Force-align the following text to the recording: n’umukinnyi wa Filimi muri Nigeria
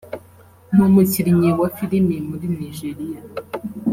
n’umukinnyi 0.75 1.49
wa 1.59 1.69
Filimi 1.77 2.17
muri 2.27 2.45
Nigeria 2.57 3.21